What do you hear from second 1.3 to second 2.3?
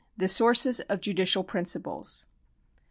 Principles.